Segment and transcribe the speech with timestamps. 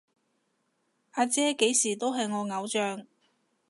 [1.11, 3.05] 阿姐幾時都係我偶像